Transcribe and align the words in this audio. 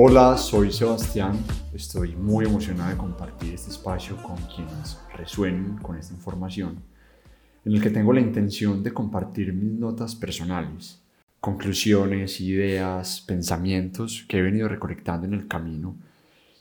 Hola, 0.00 0.36
soy 0.36 0.70
Sebastián. 0.70 1.36
Estoy 1.74 2.14
muy 2.14 2.44
emocionado 2.44 2.90
de 2.90 2.96
compartir 2.96 3.54
este 3.54 3.70
espacio 3.70 4.16
con 4.22 4.36
quienes 4.36 4.96
resuenen 5.16 5.76
con 5.78 5.96
esta 5.96 6.14
información, 6.14 6.84
en 7.64 7.72
el 7.72 7.82
que 7.82 7.90
tengo 7.90 8.12
la 8.12 8.20
intención 8.20 8.80
de 8.84 8.92
compartir 8.92 9.52
mis 9.52 9.72
notas 9.72 10.14
personales, 10.14 11.02
conclusiones, 11.40 12.40
ideas, 12.40 13.22
pensamientos 13.22 14.24
que 14.28 14.38
he 14.38 14.42
venido 14.42 14.68
recolectando 14.68 15.26
en 15.26 15.34
el 15.34 15.48
camino 15.48 15.96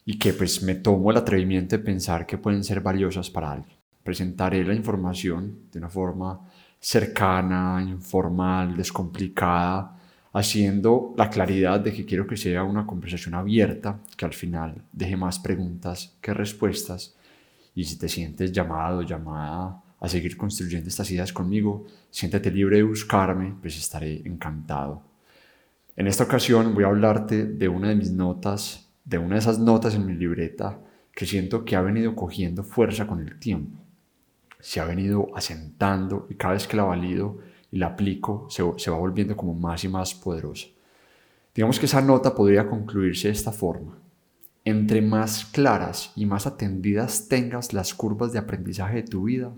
y 0.03 0.17
que 0.17 0.33
pues 0.33 0.63
me 0.63 0.73
tomo 0.73 1.11
el 1.11 1.17
atrevimiento 1.17 1.77
de 1.77 1.83
pensar 1.83 2.25
que 2.25 2.39
pueden 2.39 2.63
ser 2.63 2.81
valiosas 2.81 3.29
para 3.29 3.51
alguien. 3.51 3.77
Presentaré 4.01 4.63
la 4.63 4.73
información 4.73 5.59
de 5.71 5.77
una 5.77 5.89
forma 5.89 6.41
cercana, 6.79 7.85
informal, 7.87 8.75
descomplicada, 8.75 9.95
haciendo 10.33 11.13
la 11.17 11.29
claridad 11.29 11.79
de 11.79 11.93
que 11.93 12.05
quiero 12.05 12.27
que 12.27 12.37
sea 12.37 12.63
una 12.63 12.85
conversación 12.85 13.35
abierta, 13.35 13.99
que 14.15 14.25
al 14.25 14.33
final 14.33 14.83
deje 14.91 15.17
más 15.17 15.39
preguntas 15.39 16.15
que 16.21 16.33
respuestas. 16.33 17.15
Y 17.75 17.83
si 17.85 17.97
te 17.97 18.09
sientes 18.09 18.51
llamado, 18.51 19.01
llamada 19.01 19.81
a 19.99 20.07
seguir 20.07 20.37
construyendo 20.37 20.89
estas 20.89 21.09
ideas 21.11 21.33
conmigo, 21.33 21.85
siéntete 22.09 22.51
libre 22.51 22.77
de 22.77 22.83
buscarme, 22.83 23.55
pues 23.61 23.77
estaré 23.77 24.21
encantado. 24.25 25.01
En 25.95 26.05
esta 26.05 26.25
ocasión 26.25 26.75
voy 26.75 26.83
a 26.83 26.87
hablarte 26.87 27.45
de 27.45 27.67
una 27.67 27.89
de 27.89 27.95
mis 27.95 28.11
notas, 28.11 28.87
de 29.03 29.17
una 29.17 29.35
de 29.35 29.39
esas 29.39 29.57
notas 29.57 29.95
en 29.95 30.05
mi 30.05 30.13
libreta 30.13 30.79
que 31.11 31.25
siento 31.25 31.65
que 31.65 31.75
ha 31.75 31.81
venido 31.81 32.15
cogiendo 32.15 32.63
fuerza 32.63 33.07
con 33.07 33.19
el 33.19 33.39
tiempo. 33.39 33.79
Se 34.59 34.79
ha 34.79 34.85
venido 34.85 35.29
asentando 35.35 36.27
y 36.29 36.35
cada 36.35 36.53
vez 36.53 36.67
que 36.67 36.77
la 36.77 36.83
valido 36.83 37.39
y 37.71 37.77
la 37.77 37.87
aplico, 37.87 38.47
se, 38.49 38.63
va 38.63 38.97
volviendo 38.97 39.35
como 39.35 39.53
más 39.53 39.83
y 39.83 39.87
más 39.87 40.13
poderosa. 40.13 40.67
Digamos 41.53 41.79
que 41.79 41.87
esa 41.87 42.01
nota 42.01 42.35
podría 42.35 42.67
concluirse 42.67 43.27
de 43.27 43.33
esta 43.33 43.51
forma. 43.51 43.97
Entre 44.63 45.01
más 45.01 45.45
claras 45.45 46.11
y 46.15 46.25
más 46.25 46.45
atendidas 46.45 47.27
tengas 47.27 47.73
las 47.73 47.93
curvas 47.93 48.33
de 48.33 48.39
aprendizaje 48.39 48.97
de 48.97 49.07
tu 49.07 49.23
vida, 49.23 49.51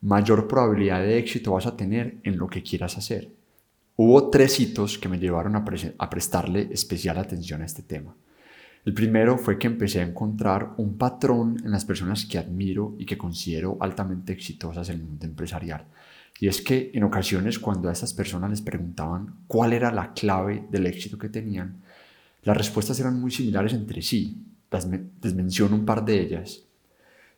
mayor 0.00 0.48
probabilidad 0.48 1.00
de 1.00 1.18
éxito 1.18 1.52
vas 1.52 1.66
a 1.66 1.76
tener 1.76 2.18
en 2.22 2.38
lo 2.38 2.48
que 2.48 2.62
quieras 2.62 2.96
hacer. 2.96 3.30
Hubo 3.96 4.30
tres 4.30 4.60
hitos 4.60 4.96
que 4.96 5.08
me 5.08 5.18
llevaron 5.18 5.56
a, 5.56 5.64
prestarle 5.64 6.68
especial 6.70 7.18
atención 7.18 7.62
a 7.62 7.66
este 7.66 7.82
tema. 7.82 8.14
El 8.84 8.94
primero 8.94 9.38
fue 9.38 9.58
que 9.58 9.66
empecé 9.66 10.00
a 10.00 10.06
encontrar 10.06 10.72
un 10.76 10.96
patrón 10.96 11.56
en 11.64 11.72
las 11.72 11.84
personas 11.84 12.24
que 12.24 12.38
admiro 12.38 12.94
y 12.96 13.06
que 13.06 13.18
considero 13.18 13.76
altamente 13.80 14.32
exitosas 14.32 14.88
en 14.88 15.00
el 15.00 15.04
mundo 15.04 15.26
empresarial. 15.26 15.84
Y 16.40 16.46
es 16.46 16.62
que 16.62 16.90
en 16.94 17.02
ocasiones 17.02 17.58
cuando 17.58 17.88
a 17.88 17.92
estas 17.92 18.14
personas 18.14 18.50
les 18.50 18.62
preguntaban 18.62 19.40
cuál 19.46 19.72
era 19.72 19.90
la 19.90 20.12
clave 20.12 20.64
del 20.70 20.86
éxito 20.86 21.18
que 21.18 21.28
tenían, 21.28 21.82
las 22.42 22.56
respuestas 22.56 22.98
eran 23.00 23.20
muy 23.20 23.30
similares 23.30 23.72
entre 23.72 24.02
sí. 24.02 24.44
Les 24.70 25.34
menciono 25.34 25.74
un 25.74 25.84
par 25.84 26.04
de 26.04 26.20
ellas. 26.20 26.62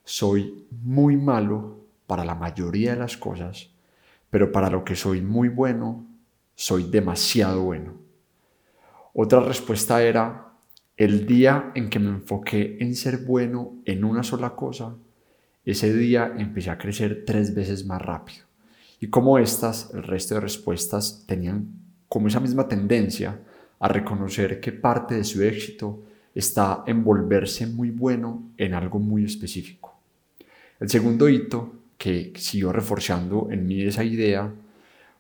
Soy 0.05 0.67
muy 0.83 1.17
malo 1.17 1.87
para 2.07 2.25
la 2.25 2.35
mayoría 2.35 2.93
de 2.93 2.99
las 2.99 3.17
cosas, 3.17 3.71
pero 4.29 4.53
para 4.53 4.69
lo 4.69 4.85
que 4.85 4.97
soy 4.97 5.23
muy 5.23 5.49
bueno, 5.49 6.07
soy 6.55 6.85
demasiado 6.85 7.63
bueno. 7.63 7.95
Otra 9.15 9.41
respuesta 9.41 10.03
era, 10.03 10.53
el 10.97 11.27
día 11.27 11.73
en 11.75 11.89
que 11.89 11.99
me 11.99 12.11
enfoqué 12.11 12.77
en 12.81 12.95
ser 12.95 13.25
bueno 13.25 13.77
en 13.87 14.05
una 14.05 14.23
sola 14.23 14.55
cosa, 14.55 14.95
ese 15.65 15.95
día 15.95 16.35
empecé 16.37 16.71
a 16.71 16.79
crecer 16.79 17.25
tres 17.25 17.55
veces 17.55 17.87
más 17.87 18.03
rápido. 18.03 18.50
Y 19.01 19.09
como 19.09 19.39
estas, 19.39 19.91
el 19.95 20.03
resto 20.03 20.35
de 20.35 20.41
respuestas 20.41 21.25
tenían 21.27 21.69
como 22.09 22.29
esa 22.29 22.39
misma 22.39 22.69
tendencia 22.69 23.41
a 23.79 23.89
reconocer 23.89 24.61
que 24.61 24.73
parte 24.73 25.15
de 25.15 25.25
su 25.25 25.43
éxito 25.43 26.03
está 26.35 26.85
en 26.87 27.03
volverse 27.03 27.67
muy 27.67 27.91
bueno 27.91 28.51
en 28.59 28.75
algo 28.75 28.99
muy 28.99 29.25
específico. 29.25 29.99
El 30.79 30.91
segundo 30.91 31.29
hito 31.29 31.73
que 31.97 32.33
siguió 32.37 32.73
reforzando 32.73 33.49
en 33.51 33.67
mí 33.67 33.83
esa 33.83 34.05
idea 34.05 34.53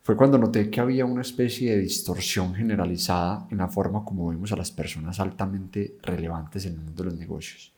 fue 0.02 0.16
cuando 0.16 0.38
noté 0.38 0.70
que 0.70 0.80
había 0.80 1.04
una 1.04 1.22
especie 1.22 1.72
de 1.72 1.80
distorsión 1.80 2.54
generalizada 2.54 3.46
en 3.50 3.58
la 3.58 3.68
forma 3.68 4.04
como 4.04 4.28
vemos 4.28 4.52
a 4.52 4.56
las 4.56 4.70
personas 4.70 5.20
altamente 5.20 5.96
relevantes 6.02 6.66
en 6.66 6.74
el 6.74 6.80
mundo 6.80 7.02
de 7.02 7.10
los 7.10 7.18
negocios. 7.18 7.72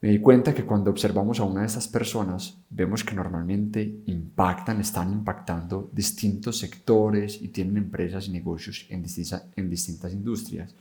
Me 0.00 0.10
di 0.10 0.20
cuenta 0.20 0.54
que 0.54 0.64
cuando 0.64 0.90
observamos 0.92 1.40
a 1.40 1.44
una 1.44 1.62
de 1.62 1.66
estas 1.66 1.88
personas, 1.88 2.56
vemos 2.70 3.02
que 3.02 3.16
normalmente 3.16 4.02
impactan, 4.06 4.80
están 4.80 5.12
impactando 5.12 5.90
distintos 5.92 6.58
sectores 6.58 7.42
y 7.42 7.48
tienen 7.48 7.78
empresas 7.78 8.28
y 8.28 8.30
negocios 8.30 8.86
en, 8.90 9.02
distintas 9.02 10.12
industrias. 10.12 10.72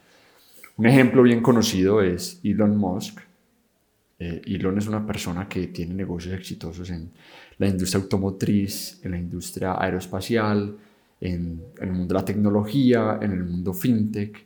Un 0.76 0.86
ejemplo 0.86 1.24
bien 1.24 1.42
conocido 1.42 2.04
es 2.04 2.40
Elon 2.44 2.78
Musk. 2.78 3.20
Eh, 4.20 4.42
Elon 4.46 4.78
es 4.78 4.88
una 4.88 5.04
persona 5.04 5.48
que 5.48 5.68
tiene 5.68 5.96
negocios 5.96 6.36
exitosos 6.36 6.88
en 6.92 7.10
la 7.58 7.68
industria 7.68 8.04
automotriz, 8.04 9.00
en 9.04 9.12
la 9.12 9.18
industria 9.18 9.82
aeroespacial, 9.82 10.78
en, 11.20 11.64
el 11.82 11.92
mundo 11.92 12.14
de 12.14 12.20
la 12.20 12.26
tecnología, 12.26 13.18
en 13.20 13.32
el 13.32 13.44
mundo 13.44 13.74
fintech. 13.74 14.46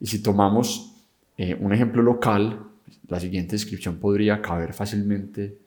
Y 0.00 0.06
si 0.08 0.20
tomamos 0.20 0.92
eh, 1.36 1.56
un 1.60 1.72
ejemplo 1.72 2.02
local, 2.02 2.71
la 3.08 3.20
siguiente 3.20 3.52
descripción 3.52 3.96
podría 3.96 4.40
caber 4.40 4.72
fácilmente 4.72 5.58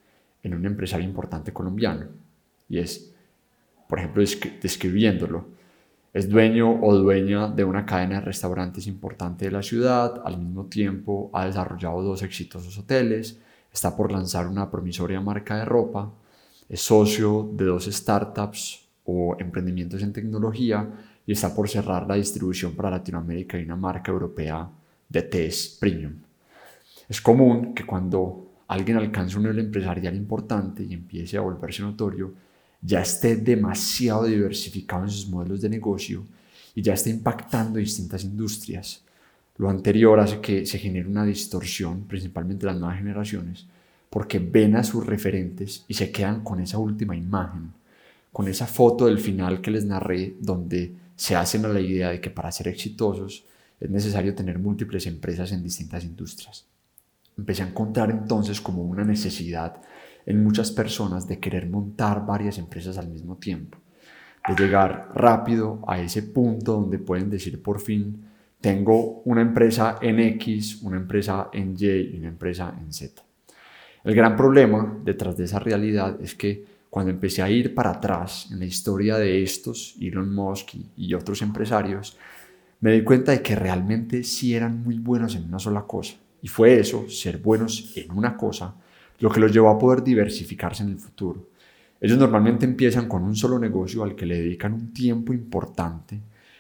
en 0.43 0.53
un 0.53 0.65
empresario 0.65 1.05
importante 1.05 1.51
colombiano. 1.51 2.07
Y 2.69 2.79
es, 2.79 3.13
por 3.87 3.99
ejemplo, 3.99 4.23
describiéndolo. 4.61 5.45
Es 6.13 6.29
dueño 6.29 6.81
o 6.81 6.95
dueña 6.95 7.47
de 7.47 7.63
una 7.63 7.85
cadena 7.85 8.15
de 8.15 8.21
restaurantes 8.21 8.87
importante 8.87 9.45
de 9.45 9.51
la 9.51 9.61
ciudad, 9.61 10.21
al 10.23 10.37
mismo 10.37 10.65
tiempo 10.65 11.29
ha 11.33 11.45
desarrollado 11.45 12.01
dos 12.01 12.23
exitosos 12.23 12.77
hoteles, 12.77 13.37
está 13.73 13.95
por 13.97 14.11
lanzar 14.11 14.47
una 14.47 14.71
promisoria 14.71 15.19
marca 15.19 15.57
de 15.57 15.65
ropa, 15.65 16.13
es 16.69 16.81
socio 16.81 17.51
de 17.53 17.65
dos 17.65 17.85
startups 17.85 18.87
o 19.03 19.35
emprendimientos 19.39 20.01
en 20.01 20.13
tecnología 20.13 20.87
y 21.25 21.33
está 21.33 21.53
por 21.53 21.67
cerrar 21.67 22.07
la 22.07 22.15
distribución 22.15 22.75
para 22.75 22.91
Latinoamérica 22.91 23.59
y 23.59 23.63
una 23.63 23.75
marca 23.75 24.11
europea 24.11 24.69
de 25.09 25.21
test 25.21 25.79
premium. 25.79 26.24
Es 27.07 27.21
común 27.21 27.73
que 27.73 27.85
cuando 27.85 28.63
alguien 28.67 28.97
alcanza 28.97 29.37
un 29.37 29.43
nivel 29.43 29.59
empresarial 29.59 30.15
importante 30.15 30.83
y 30.83 30.93
empiece 30.93 31.37
a 31.37 31.41
volverse 31.41 31.83
notorio, 31.83 32.33
ya 32.81 33.01
esté 33.01 33.35
demasiado 33.35 34.25
diversificado 34.25 35.03
en 35.03 35.09
sus 35.09 35.27
modelos 35.27 35.61
de 35.61 35.69
negocio 35.69 36.25
y 36.73 36.81
ya 36.81 36.93
esté 36.93 37.09
impactando 37.09 37.79
distintas 37.79 38.23
industrias. 38.23 39.03
Lo 39.57 39.69
anterior 39.69 40.19
hace 40.19 40.41
que 40.41 40.65
se 40.65 40.77
genere 40.77 41.07
una 41.07 41.25
distorsión, 41.25 42.03
principalmente 42.07 42.65
las 42.65 42.77
nuevas 42.77 42.97
generaciones, 42.97 43.65
porque 44.09 44.39
ven 44.39 44.75
a 44.75 44.83
sus 44.83 45.05
referentes 45.05 45.85
y 45.87 45.93
se 45.93 46.11
quedan 46.11 46.43
con 46.43 46.59
esa 46.59 46.77
última 46.77 47.15
imagen, 47.15 47.71
con 48.31 48.47
esa 48.47 48.67
foto 48.67 49.05
del 49.05 49.19
final 49.19 49.61
que 49.61 49.71
les 49.71 49.85
narré, 49.85 50.35
donde 50.39 50.93
se 51.15 51.35
hacen 51.35 51.65
a 51.65 51.69
la 51.69 51.79
idea 51.79 52.09
de 52.09 52.19
que 52.19 52.29
para 52.29 52.51
ser 52.51 52.67
exitosos 52.67 53.45
es 53.79 53.89
necesario 53.89 54.35
tener 54.35 54.59
múltiples 54.59 55.07
empresas 55.07 55.51
en 55.51 55.63
distintas 55.63 56.03
industrias. 56.03 56.65
Empecé 57.37 57.63
a 57.63 57.67
encontrar 57.67 58.11
entonces 58.11 58.61
como 58.61 58.83
una 58.83 59.03
necesidad 59.03 59.81
en 60.25 60.43
muchas 60.43 60.71
personas 60.71 61.27
de 61.27 61.39
querer 61.39 61.69
montar 61.69 62.25
varias 62.25 62.57
empresas 62.57 62.97
al 62.97 63.09
mismo 63.09 63.37
tiempo, 63.37 63.77
de 64.47 64.55
llegar 64.55 65.11
rápido 65.13 65.81
a 65.87 65.99
ese 65.99 66.23
punto 66.23 66.73
donde 66.73 66.97
pueden 66.97 67.29
decir 67.29 67.61
por 67.61 67.79
fin, 67.79 68.25
tengo 68.61 69.21
una 69.25 69.41
empresa 69.41 69.97
en 70.01 70.19
X, 70.19 70.81
una 70.81 70.97
empresa 70.97 71.49
en 71.53 71.75
Y 71.77 71.85
y 71.85 72.17
una 72.19 72.29
empresa 72.29 72.73
en 72.79 72.91
Z. 72.91 73.21
El 74.03 74.15
gran 74.15 74.35
problema 74.35 74.99
detrás 75.03 75.37
de 75.37 75.45
esa 75.45 75.59
realidad 75.59 76.17
es 76.21 76.35
que 76.35 76.65
cuando 76.89 77.11
empecé 77.11 77.41
a 77.41 77.49
ir 77.49 77.75
para 77.75 77.91
atrás 77.91 78.47
en 78.51 78.59
la 78.59 78.65
historia 78.65 79.17
de 79.17 79.43
estos, 79.43 79.95
Elon 79.99 80.33
Musk 80.33 80.75
y 80.95 81.13
otros 81.13 81.41
empresarios, 81.41 82.17
me 82.79 82.93
di 82.93 83.03
cuenta 83.03 83.33
de 83.33 83.41
que 83.41 83.55
realmente 83.55 84.23
sí 84.23 84.55
eran 84.55 84.81
muy 84.81 84.99
buenos 84.99 85.35
en 85.35 85.45
una 85.45 85.59
sola 85.59 85.81
cosa 85.81 86.15
y 86.45 86.47
fue 86.47 86.79
eso, 86.79 87.09
ser 87.09 87.39
buenos 87.39 87.91
en 87.95 88.11
una 88.11 88.37
cosa, 88.37 88.75
lo 89.17 89.31
que 89.31 89.39
los 89.39 89.51
llevó 89.51 89.67
a 89.71 89.79
poder 89.79 90.03
diversificarse 90.03 90.83
en 90.83 90.89
el 90.89 90.99
futuro. 90.99 91.49
Ellos 91.99 92.19
normalmente 92.19 92.65
empiezan 92.65 93.07
con 93.07 93.23
un 93.23 93.35
solo 93.35 93.57
negocio 93.57 94.03
al 94.03 94.13
que 94.13 94.27
le 94.27 94.37
dedican 94.37 94.73
un 94.73 94.93
tiempo 94.93 95.33
importante. 95.33 96.19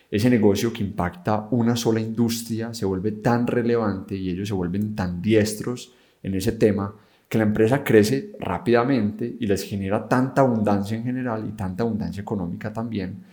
Ese 0.09 0.27
negocio 0.27 0.73
que 0.73 0.83
impacta 0.83 1.49
una 1.51 1.75
sola 1.75 1.99
industria 1.99 2.73
se 2.73 2.83
vuelve 2.83 3.11
tan 3.11 3.45
relevante 3.45 4.15
y 4.15 4.31
ellos 4.31 4.47
se 4.47 4.55
vuelven 4.55 4.95
tan 4.95 5.21
diestros 5.21 5.93
en 6.23 6.33
ese 6.33 6.53
tema 6.53 6.91
que 7.29 7.37
la 7.37 7.43
empresa 7.43 7.83
crece 7.83 8.31
rápidamente 8.39 9.35
y 9.39 9.45
les 9.45 9.61
genera 9.61 10.07
tanta 10.07 10.41
abundancia 10.41 10.97
en 10.97 11.03
general 11.03 11.45
y 11.47 11.51
tanta 11.51 11.83
abundancia 11.83 12.21
económica 12.21 12.73
también, 12.73 13.23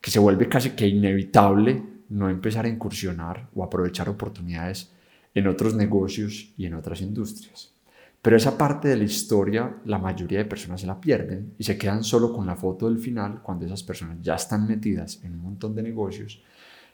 que 0.00 0.12
se 0.12 0.20
vuelve 0.20 0.48
casi 0.48 0.70
que 0.70 0.86
inevitable 0.86 1.82
no 2.10 2.30
empezar 2.30 2.64
a 2.64 2.68
incursionar 2.68 3.48
o 3.56 3.64
aprovechar 3.64 4.08
oportunidades 4.08 4.92
en 5.36 5.46
otros 5.46 5.74
negocios 5.74 6.54
y 6.56 6.64
en 6.64 6.74
otras 6.74 7.02
industrias. 7.02 7.70
Pero 8.22 8.38
esa 8.38 8.56
parte 8.56 8.88
de 8.88 8.96
la 8.96 9.04
historia 9.04 9.76
la 9.84 9.98
mayoría 9.98 10.38
de 10.38 10.46
personas 10.46 10.80
se 10.80 10.86
la 10.86 10.98
pierden 10.98 11.52
y 11.58 11.64
se 11.64 11.76
quedan 11.76 12.02
solo 12.02 12.32
con 12.32 12.46
la 12.46 12.56
foto 12.56 12.88
del 12.88 12.98
final 12.98 13.42
cuando 13.42 13.66
esas 13.66 13.82
personas 13.82 14.16
ya 14.22 14.34
están 14.34 14.66
metidas 14.66 15.20
en 15.22 15.34
un 15.34 15.42
montón 15.42 15.74
de 15.74 15.82
negocios, 15.82 16.42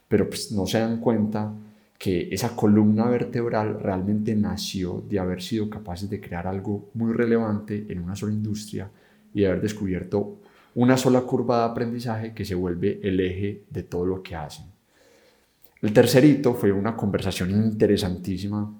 pero 0.09 0.27
pues 0.27 0.51
no 0.51 0.67
se 0.67 0.79
dan 0.79 0.99
cuenta 0.99 1.53
que 1.97 2.27
esa 2.33 2.53
columna 2.53 3.05
vertebral 3.05 3.79
realmente 3.79 4.35
nació 4.35 5.01
de 5.09 5.19
haber 5.19 5.41
sido 5.41 5.69
capaces 5.69 6.09
de 6.09 6.19
crear 6.19 6.45
algo 6.45 6.89
muy 6.95 7.13
relevante 7.13 7.85
en 7.87 7.99
una 7.99 8.17
sola 8.17 8.33
industria 8.33 8.91
y 9.33 9.39
de 9.39 9.47
haber 9.47 9.61
descubierto 9.61 10.39
una 10.75 10.97
sola 10.97 11.21
curva 11.21 11.59
de 11.59 11.71
aprendizaje 11.71 12.33
que 12.33 12.43
se 12.43 12.55
vuelve 12.55 12.99
el 13.03 13.21
eje 13.21 13.63
de 13.69 13.83
todo 13.83 14.05
lo 14.05 14.21
que 14.21 14.35
hacen. 14.35 14.72
El 15.83 15.91
tercer 15.91 16.23
hito 16.23 16.53
fue 16.53 16.71
una 16.71 16.95
conversación 16.95 17.51
interesantísima 17.51 18.73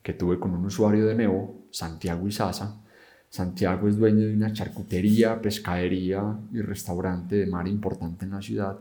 que 0.00 0.12
tuve 0.12 0.38
con 0.38 0.52
un 0.54 0.64
usuario 0.64 1.04
de 1.04 1.16
Nevo, 1.16 1.66
Santiago 1.72 2.28
Isaza. 2.28 2.80
Santiago 3.28 3.88
es 3.88 3.96
dueño 3.96 4.28
de 4.28 4.34
una 4.34 4.52
charcutería, 4.52 5.42
pescadería 5.42 6.22
y 6.52 6.60
restaurante 6.60 7.34
de 7.34 7.46
mar 7.48 7.66
importante 7.66 8.26
en 8.26 8.30
la 8.30 8.40
ciudad. 8.40 8.78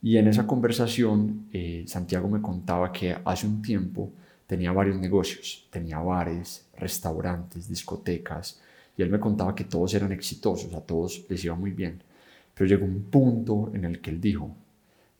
Y 0.00 0.18
en 0.18 0.28
esa 0.28 0.46
conversación, 0.46 1.48
eh, 1.52 1.82
Santiago 1.88 2.28
me 2.28 2.40
contaba 2.40 2.92
que 2.92 3.16
hace 3.24 3.44
un 3.44 3.60
tiempo 3.60 4.12
tenía 4.46 4.70
varios 4.70 4.96
negocios, 5.00 5.66
tenía 5.68 5.98
bares, 5.98 6.64
restaurantes, 6.78 7.68
discotecas, 7.68 8.60
y 8.96 9.02
él 9.02 9.10
me 9.10 9.18
contaba 9.18 9.56
que 9.56 9.64
todos 9.64 9.92
eran 9.94 10.12
exitosos, 10.12 10.72
a 10.74 10.80
todos 10.80 11.26
les 11.28 11.44
iba 11.44 11.56
muy 11.56 11.72
bien. 11.72 12.00
Pero 12.54 12.68
llegó 12.68 12.84
un 12.84 13.02
punto 13.02 13.72
en 13.74 13.84
el 13.84 14.00
que 14.00 14.10
él 14.10 14.20
dijo, 14.20 14.54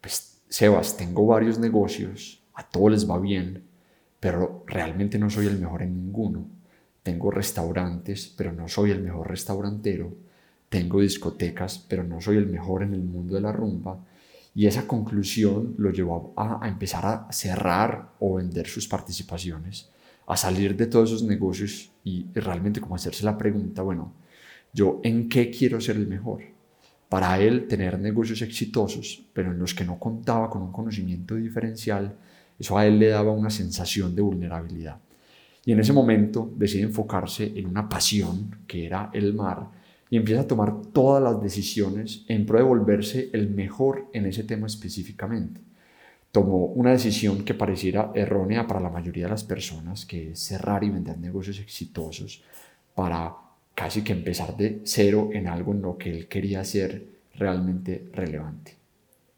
pues 0.00 0.29
Sebas, 0.50 0.98
tengo 0.98 1.26
varios 1.26 1.58
negocios, 1.58 2.42
a 2.52 2.68
todos 2.68 2.90
les 2.90 3.08
va 3.08 3.18
bien, 3.18 3.64
pero 4.20 4.64
realmente 4.66 5.18
no 5.18 5.30
soy 5.30 5.46
el 5.46 5.58
mejor 5.58 5.80
en 5.80 5.94
ninguno. 5.94 6.44
Tengo 7.02 7.30
restaurantes, 7.30 8.34
pero 8.36 8.52
no 8.52 8.68
soy 8.68 8.90
el 8.90 9.00
mejor 9.00 9.28
restaurantero. 9.28 10.12
Tengo 10.68 11.00
discotecas, 11.00 11.78
pero 11.88 12.04
no 12.04 12.20
soy 12.20 12.36
el 12.36 12.46
mejor 12.46 12.82
en 12.82 12.92
el 12.92 13.02
mundo 13.02 13.36
de 13.36 13.40
la 13.40 13.52
rumba. 13.52 14.04
Y 14.54 14.66
esa 14.66 14.86
conclusión 14.86 15.74
lo 15.78 15.90
llevó 15.90 16.34
a, 16.36 16.62
a 16.62 16.68
empezar 16.68 17.06
a 17.06 17.32
cerrar 17.32 18.10
o 18.18 18.34
vender 18.34 18.66
sus 18.66 18.86
participaciones 18.86 19.88
a 20.30 20.36
salir 20.36 20.76
de 20.76 20.86
todos 20.86 21.10
esos 21.10 21.24
negocios 21.24 21.90
y, 22.04 22.24
realmente 22.32 22.80
como 22.80 22.94
hacerse 22.94 23.24
la 23.24 23.36
pregunta, 23.36 23.82
bueno, 23.82 24.12
yo 24.72 25.00
en 25.02 25.28
qué 25.28 25.50
quiero 25.50 25.80
ser 25.80 25.96
el 25.96 26.06
mejor. 26.06 26.42
Para 27.10 27.38
él 27.38 27.66
tener 27.68 27.98
negocios 27.98 28.40
exitosos, 28.40 29.22
pero 29.34 29.52
en 29.52 29.58
los 29.58 29.74
que 29.74 29.84
no 29.84 29.98
contaba 29.98 30.48
con 30.48 30.62
un 30.62 30.72
conocimiento 30.72 31.34
diferencial, 31.34 32.16
eso 32.58 32.78
a 32.78 32.86
él 32.86 32.98
le 32.98 33.08
daba 33.08 33.32
una 33.32 33.50
sensación 33.50 34.16
de 34.16 34.22
vulnerabilidad. 34.22 34.96
Y 35.66 35.72
en 35.72 35.80
ese 35.80 35.92
momento 35.92 36.50
decide 36.56 36.84
enfocarse 36.84 37.52
en 37.54 37.66
una 37.66 37.86
pasión 37.86 38.56
que 38.66 38.86
era 38.86 39.10
el 39.12 39.34
mar 39.34 39.68
y 40.08 40.16
empieza 40.16 40.40
a 40.40 40.46
tomar 40.46 40.80
todas 40.86 41.22
las 41.22 41.42
decisiones 41.42 42.24
en 42.28 42.46
pro 42.46 42.56
de 42.56 42.64
volverse 42.64 43.28
el 43.34 43.50
mejor 43.50 44.08
en 44.14 44.24
ese 44.24 44.44
tema 44.44 44.66
específicamente 44.66 45.60
tomó 46.32 46.66
una 46.66 46.92
decisión 46.92 47.44
que 47.44 47.54
pareciera 47.54 48.12
errónea 48.14 48.66
para 48.66 48.80
la 48.80 48.90
mayoría 48.90 49.24
de 49.24 49.30
las 49.30 49.44
personas, 49.44 50.06
que 50.06 50.32
es 50.32 50.40
cerrar 50.40 50.84
y 50.84 50.90
vender 50.90 51.18
negocios 51.18 51.58
exitosos 51.58 52.42
para 52.94 53.34
casi 53.80 54.04
que 54.04 54.12
empezar 54.12 54.58
de 54.58 54.82
cero 54.84 55.30
en 55.32 55.48
algo 55.48 55.72
en 55.72 55.80
lo 55.80 55.96
que 55.96 56.10
él 56.10 56.28
quería 56.28 56.62
ser 56.64 57.02
realmente 57.34 58.10
relevante. 58.12 58.76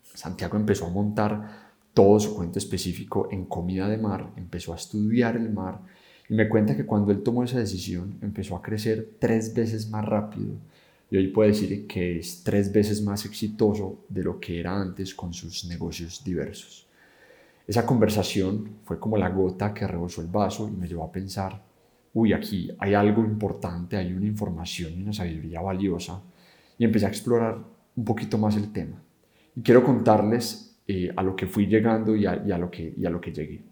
Santiago 0.02 0.56
empezó 0.56 0.86
a 0.86 0.90
montar 0.90 1.70
todo 1.94 2.18
su 2.18 2.34
cuento 2.34 2.58
específico 2.58 3.28
en 3.30 3.44
comida 3.44 3.88
de 3.88 3.98
mar, 3.98 4.32
empezó 4.36 4.72
a 4.72 4.76
estudiar 4.76 5.36
el 5.36 5.52
mar 5.52 5.78
y 6.28 6.34
me 6.34 6.48
cuenta 6.48 6.76
que 6.76 6.84
cuando 6.84 7.12
él 7.12 7.22
tomó 7.22 7.44
esa 7.44 7.60
decisión 7.60 8.18
empezó 8.20 8.56
a 8.56 8.62
crecer 8.62 9.10
tres 9.20 9.54
veces 9.54 9.88
más 9.88 10.04
rápido 10.04 10.56
y 11.08 11.18
hoy 11.18 11.28
puede 11.28 11.50
decir 11.50 11.86
que 11.86 12.18
es 12.18 12.42
tres 12.42 12.72
veces 12.72 13.00
más 13.00 13.24
exitoso 13.24 14.00
de 14.08 14.24
lo 14.24 14.40
que 14.40 14.58
era 14.58 14.74
antes 14.74 15.14
con 15.14 15.32
sus 15.32 15.66
negocios 15.66 16.24
diversos. 16.24 16.88
Esa 17.64 17.86
conversación 17.86 18.78
fue 18.84 18.98
como 18.98 19.16
la 19.16 19.28
gota 19.28 19.72
que 19.72 19.86
rebosó 19.86 20.20
el 20.20 20.26
vaso 20.26 20.66
y 20.66 20.72
me 20.72 20.88
llevó 20.88 21.04
a 21.04 21.12
pensar, 21.12 21.62
uy, 22.14 22.32
aquí 22.32 22.70
hay 22.79 22.94
algo 22.94 23.25
importante, 23.25 23.97
hay 23.97 24.12
una 24.12 24.26
información 24.26 24.93
y 24.93 25.03
una 25.03 25.12
sabiduría 25.12 25.61
valiosa, 25.61 26.23
y 26.79 26.85
empecé 26.85 27.06
a 27.06 27.09
explorar 27.09 27.59
un 27.97 28.05
poquito 28.05 28.38
más 28.38 28.56
el 28.56 28.73
tema. 28.73 29.03
Y 29.55 29.62
quiero 29.62 29.85
contarles 29.85 30.81
eh, 30.87 31.12
a 31.14 31.23
lo 31.23 31.37
que 31.37 31.47
fui 31.47 31.67
llegando 31.67 32.17
y 32.17 32.26
a, 32.26 32.59
lo 32.59 32.70
que, 32.70 32.94
y 32.97 33.05
a 33.06 33.11
lo 33.11 33.20
que 33.20 33.32
llegué. 33.32 33.62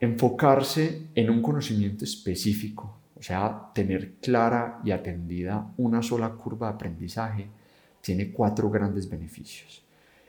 Enfocarse 0.00 1.08
en 1.14 1.30
un 1.30 1.42
conocimiento 1.42 2.04
específico 2.04 3.00
o 3.20 3.22
sea, 3.22 3.70
tener 3.74 4.14
clara 4.14 4.80
y 4.82 4.92
atendida 4.92 5.74
una 5.76 6.02
sola 6.02 6.30
curva 6.30 6.68
de 6.68 6.74
aprendizaje 6.74 7.46
tiene 8.00 8.30
cuatro 8.32 8.70
grandes 8.70 9.10
beneficios. 9.10 9.84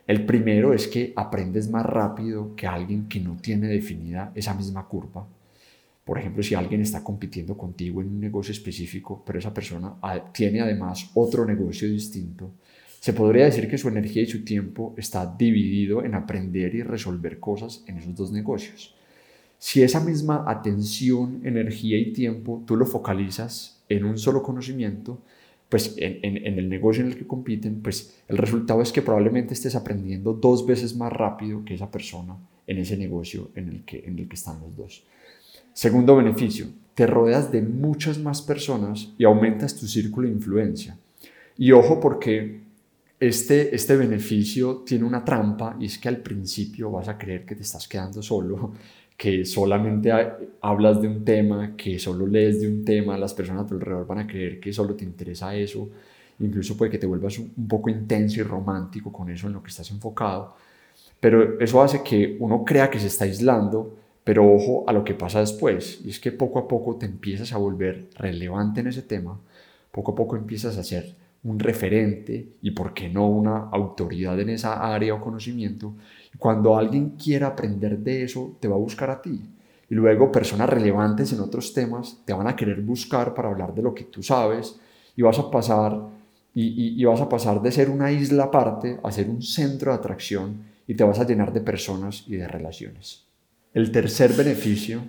El 0.05 0.25
primero 0.25 0.73
es 0.73 0.89
que 0.89 1.13
aprendes 1.15 1.69
más 1.69 1.85
rápido 1.85 2.53
que 2.53 2.67
alguien 2.67 3.07
que 3.07 3.21
no 3.21 3.37
tiene 3.37 3.69
definida 3.69 4.33
esa 4.35 4.53
misma 4.53 4.85
curva. 4.89 5.25
Por 6.11 6.19
ejemplo, 6.19 6.43
si 6.43 6.55
alguien 6.55 6.81
está 6.81 7.01
compitiendo 7.01 7.57
contigo 7.57 8.01
en 8.01 8.09
un 8.09 8.19
negocio 8.19 8.51
específico, 8.51 9.23
pero 9.25 9.39
esa 9.39 9.53
persona 9.53 9.93
tiene 10.33 10.59
además 10.59 11.09
otro 11.13 11.45
negocio 11.45 11.87
distinto, 11.87 12.51
se 12.99 13.13
podría 13.13 13.45
decir 13.45 13.69
que 13.69 13.77
su 13.77 13.87
energía 13.87 14.23
y 14.23 14.25
su 14.25 14.43
tiempo 14.43 14.93
está 14.97 15.25
dividido 15.25 16.03
en 16.03 16.13
aprender 16.13 16.75
y 16.75 16.83
resolver 16.83 17.39
cosas 17.39 17.85
en 17.87 17.97
esos 17.97 18.13
dos 18.13 18.29
negocios. 18.33 18.93
Si 19.57 19.83
esa 19.83 20.01
misma 20.01 20.43
atención, 20.45 21.39
energía 21.45 21.97
y 21.97 22.11
tiempo 22.11 22.61
tú 22.67 22.75
lo 22.75 22.85
focalizas 22.85 23.81
en 23.87 24.03
un 24.03 24.17
solo 24.17 24.43
conocimiento, 24.43 25.21
pues 25.69 25.95
en, 25.95 26.59
el 26.59 26.67
negocio 26.67 27.05
en 27.05 27.11
el 27.11 27.17
que 27.17 27.25
compiten, 27.25 27.81
pues 27.81 28.21
el 28.27 28.37
resultado 28.37 28.81
es 28.81 28.91
que 28.91 29.01
probablemente 29.01 29.53
estés 29.53 29.75
aprendiendo 29.75 30.33
dos 30.33 30.65
veces 30.65 30.93
más 30.93 31.13
rápido 31.13 31.63
que 31.63 31.75
esa 31.75 31.89
persona 31.89 32.35
en 32.67 32.79
ese 32.79 32.97
negocio 32.97 33.51
en 33.55 33.69
el 33.69 33.85
que, 33.85 34.03
en 34.05 34.19
el 34.19 34.27
que 34.27 34.35
están 34.35 34.59
los 34.59 34.75
dos. 34.75 35.05
Segundo 35.73 36.15
beneficio, 36.15 36.67
te 36.93 37.07
rodeas 37.07 37.51
de 37.51 37.61
muchas 37.61 38.19
más 38.19 38.41
personas 38.41 39.13
y 39.17 39.23
aumentas 39.23 39.75
tu 39.75 39.87
círculo 39.87 40.27
de 40.27 40.33
influencia. 40.33 40.97
Y 41.57 41.71
ojo 41.71 41.99
porque 41.99 42.61
este, 43.19 43.73
este 43.75 43.95
beneficio 43.95 44.77
tiene 44.77 45.05
una 45.05 45.23
trampa 45.23 45.77
y 45.79 45.85
es 45.85 45.97
que 45.97 46.09
al 46.09 46.17
principio 46.17 46.91
vas 46.91 47.07
a 47.07 47.17
creer 47.17 47.45
que 47.45 47.55
te 47.55 47.61
estás 47.61 47.87
quedando 47.87 48.21
solo 48.21 48.73
que 49.17 49.45
solamente 49.45 50.11
hablas 50.61 50.99
de 50.99 51.07
un 51.07 51.23
tema, 51.23 51.75
que 51.77 51.99
solo 51.99 52.25
lees 52.25 52.59
de 52.59 52.67
un 52.67 52.83
tema, 52.83 53.17
las 53.19 53.35
personas 53.35 53.65
a 53.65 53.67
tu 53.67 53.75
alrededor 53.75 54.07
van 54.07 54.17
a 54.17 54.27
creer 54.27 54.59
que 54.59 54.73
solo 54.73 54.95
te 54.95 55.03
interesa 55.03 55.55
eso, 55.55 55.87
incluso 56.39 56.75
puede 56.75 56.89
que 56.89 56.97
te 56.97 57.05
vuelvas 57.05 57.37
un 57.37 57.67
poco 57.67 57.91
intenso 57.91 58.39
y 58.39 58.43
romántico 58.43 59.11
con 59.11 59.29
eso 59.29 59.45
en 59.45 59.53
lo 59.53 59.61
que 59.61 59.69
estás 59.69 59.91
enfocado, 59.91 60.55
pero 61.19 61.59
eso 61.59 61.83
hace 61.83 62.01
que 62.01 62.35
uno 62.39 62.65
crea 62.65 62.89
que 62.89 62.99
se 62.99 63.07
está 63.07 63.25
aislando, 63.25 63.95
pero 64.23 64.51
ojo 64.51 64.83
a 64.87 64.93
lo 64.93 65.03
que 65.03 65.13
pasa 65.13 65.39
después, 65.39 66.01
y 66.05 66.09
es 66.09 66.19
que 66.19 66.31
poco 66.31 66.59
a 66.59 66.67
poco 66.67 66.95
te 66.95 67.05
empiezas 67.05 67.53
a 67.53 67.57
volver 67.57 68.07
relevante 68.15 68.81
en 68.81 68.87
ese 68.87 69.01
tema, 69.01 69.39
poco 69.91 70.11
a 70.11 70.15
poco 70.15 70.35
empiezas 70.35 70.77
a 70.77 70.83
ser 70.83 71.15
un 71.43 71.59
referente 71.59 72.53
y, 72.61 72.71
por 72.71 72.93
qué 72.93 73.09
no, 73.09 73.27
una 73.27 73.69
autoridad 73.71 74.39
en 74.39 74.49
esa 74.49 74.93
área 74.93 75.15
o 75.15 75.21
conocimiento. 75.21 75.93
Cuando 76.37 76.77
alguien 76.77 77.11
quiera 77.11 77.47
aprender 77.47 77.97
de 77.97 78.23
eso, 78.23 78.57
te 78.59 78.67
va 78.67 78.75
a 78.75 78.79
buscar 78.79 79.09
a 79.09 79.21
ti. 79.21 79.41
Y 79.89 79.95
luego 79.95 80.31
personas 80.31 80.69
relevantes 80.69 81.33
en 81.33 81.39
otros 81.39 81.73
temas 81.73 82.21
te 82.25 82.33
van 82.33 82.47
a 82.47 82.55
querer 82.55 82.81
buscar 82.81 83.33
para 83.33 83.49
hablar 83.49 83.73
de 83.73 83.81
lo 83.81 83.93
que 83.93 84.05
tú 84.05 84.23
sabes 84.23 84.79
y 85.15 85.21
vas 85.21 85.39
a 85.39 85.49
pasar, 85.49 85.99
y, 86.53 87.03
vas 87.03 87.21
a 87.21 87.27
pasar 87.27 87.61
de 87.61 87.71
ser 87.71 87.89
una 87.89 88.11
isla 88.11 88.45
aparte 88.45 88.99
a 89.03 89.11
ser 89.11 89.29
un 89.29 89.41
centro 89.41 89.91
de 89.91 89.97
atracción 89.97 90.63
y 90.87 90.95
te 90.95 91.03
vas 91.03 91.19
a 91.19 91.25
llenar 91.25 91.51
de 91.51 91.61
personas 91.61 92.23
y 92.27 92.35
de 92.35 92.47
relaciones. 92.47 93.30
El 93.73 93.89
tercer 93.91 94.33
beneficio 94.33 95.01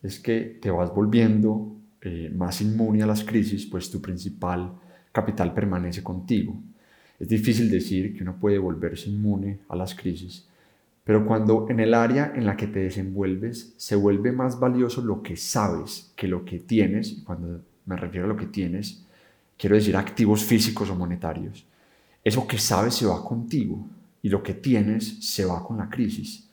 es 0.00 0.20
que 0.20 0.58
te 0.62 0.70
vas 0.70 0.94
volviendo 0.94 1.76
eh, 2.00 2.30
más 2.32 2.60
inmune 2.60 3.02
a 3.02 3.06
las 3.06 3.24
crisis, 3.24 3.66
pues 3.66 3.90
tu 3.90 4.00
principal 4.00 4.72
capital 5.10 5.52
permanece 5.52 6.04
contigo. 6.04 6.54
Es 7.18 7.28
difícil 7.28 7.68
decir 7.68 8.14
que 8.14 8.22
uno 8.22 8.36
puede 8.38 8.58
volverse 8.58 9.10
inmune 9.10 9.58
a 9.68 9.74
las 9.74 9.94
crisis, 9.94 10.46
pero 11.02 11.26
cuando 11.26 11.66
en 11.68 11.80
el 11.80 11.94
área 11.94 12.32
en 12.36 12.46
la 12.46 12.56
que 12.56 12.68
te 12.68 12.80
desenvuelves 12.80 13.74
se 13.76 13.96
vuelve 13.96 14.30
más 14.30 14.60
valioso 14.60 15.02
lo 15.02 15.22
que 15.22 15.36
sabes 15.36 16.12
que 16.14 16.28
lo 16.28 16.44
que 16.44 16.60
tienes, 16.60 17.22
cuando 17.24 17.60
me 17.86 17.96
refiero 17.96 18.26
a 18.26 18.28
lo 18.28 18.36
que 18.36 18.46
tienes, 18.46 19.04
quiero 19.58 19.74
decir 19.74 19.96
activos 19.96 20.44
físicos 20.44 20.90
o 20.90 20.94
monetarios, 20.94 21.66
eso 22.22 22.46
que 22.46 22.58
sabes 22.58 22.94
se 22.94 23.06
va 23.06 23.24
contigo 23.24 23.84
y 24.22 24.28
lo 24.28 24.44
que 24.44 24.54
tienes 24.54 25.24
se 25.24 25.44
va 25.44 25.64
con 25.64 25.78
la 25.78 25.88
crisis. 25.88 26.45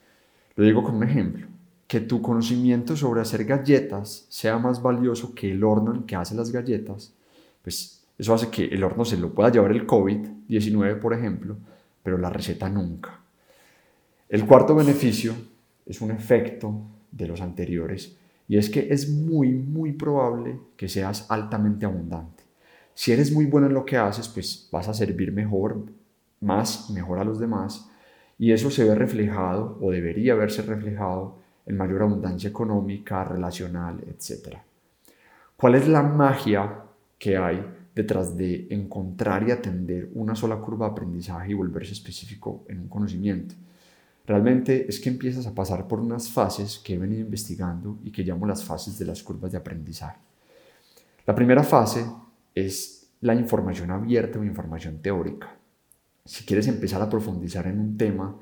Lo 0.56 0.64
digo 0.64 0.82
con 0.82 0.96
un 0.96 1.04
ejemplo, 1.04 1.46
que 1.86 2.00
tu 2.00 2.22
conocimiento 2.22 2.96
sobre 2.96 3.20
hacer 3.20 3.44
galletas 3.44 4.26
sea 4.28 4.58
más 4.58 4.80
valioso 4.80 5.34
que 5.34 5.50
el 5.50 5.64
horno 5.64 5.94
en 5.94 6.02
que 6.04 6.16
hace 6.16 6.34
las 6.34 6.50
galletas, 6.50 7.12
pues 7.62 8.04
eso 8.18 8.34
hace 8.34 8.48
que 8.50 8.66
el 8.66 8.84
horno 8.84 9.04
se 9.04 9.16
lo 9.16 9.34
pueda 9.34 9.50
llevar 9.50 9.72
el 9.72 9.86
COVID-19, 9.86 10.98
por 11.00 11.14
ejemplo, 11.14 11.56
pero 12.02 12.18
la 12.18 12.30
receta 12.30 12.68
nunca. 12.68 13.20
El 14.28 14.46
cuarto 14.46 14.74
beneficio 14.74 15.34
es 15.86 16.00
un 16.00 16.10
efecto 16.10 16.74
de 17.10 17.26
los 17.26 17.40
anteriores 17.40 18.16
y 18.48 18.56
es 18.56 18.70
que 18.70 18.88
es 18.90 19.08
muy, 19.08 19.52
muy 19.52 19.92
probable 19.92 20.58
que 20.76 20.88
seas 20.88 21.26
altamente 21.30 21.86
abundante. 21.86 22.44
Si 22.94 23.10
eres 23.10 23.32
muy 23.32 23.46
bueno 23.46 23.66
en 23.66 23.74
lo 23.74 23.84
que 23.84 23.96
haces, 23.96 24.28
pues 24.28 24.68
vas 24.70 24.88
a 24.88 24.94
servir 24.94 25.32
mejor, 25.32 25.84
más 26.40 26.90
mejor 26.90 27.18
a 27.18 27.24
los 27.24 27.40
demás 27.40 27.90
y 28.38 28.52
eso 28.52 28.70
se 28.70 28.84
ve 28.84 28.94
reflejado 28.94 29.78
o 29.80 29.90
debería 29.90 30.34
verse 30.34 30.62
reflejado 30.62 31.36
en 31.66 31.76
mayor 31.76 32.02
abundancia 32.02 32.50
económica, 32.50 33.24
relacional, 33.24 34.02
etc. 34.06 34.56
¿Cuál 35.56 35.76
es 35.76 35.88
la 35.88 36.02
magia 36.02 36.82
que 37.18 37.36
hay 37.36 37.64
detrás 37.94 38.36
de 38.36 38.66
encontrar 38.70 39.48
y 39.48 39.52
atender 39.52 40.10
una 40.14 40.34
sola 40.34 40.56
curva 40.56 40.86
de 40.86 40.92
aprendizaje 40.92 41.52
y 41.52 41.54
volverse 41.54 41.92
específico 41.92 42.64
en 42.68 42.80
un 42.80 42.88
conocimiento? 42.88 43.54
Realmente 44.26 44.86
es 44.88 45.00
que 45.00 45.10
empiezas 45.10 45.46
a 45.46 45.54
pasar 45.54 45.86
por 45.86 46.00
unas 46.00 46.30
fases 46.30 46.78
que 46.78 46.94
he 46.94 46.98
venido 46.98 47.20
investigando 47.20 47.98
y 48.02 48.10
que 48.10 48.22
llamo 48.22 48.46
las 48.46 48.64
fases 48.64 48.98
de 48.98 49.04
las 49.04 49.22
curvas 49.22 49.52
de 49.52 49.58
aprendizaje. 49.58 50.18
La 51.26 51.34
primera 51.34 51.62
fase 51.62 52.04
es 52.54 53.06
la 53.20 53.34
información 53.34 53.90
abierta 53.90 54.38
o 54.38 54.44
información 54.44 54.98
teórica. 54.98 55.56
Si 56.26 56.44
quieres 56.44 56.66
empezar 56.68 57.02
a 57.02 57.10
profundizar 57.10 57.66
en 57.66 57.78
un 57.78 57.98
tema, 57.98 58.34